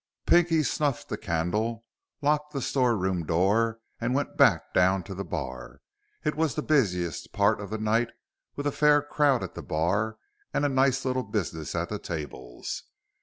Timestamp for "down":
4.73-5.03